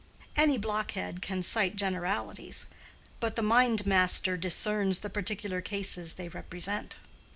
[0.35, 2.65] Any blockhead can cite generalities,
[3.19, 6.95] but the mind master discerns the particular cases they represent.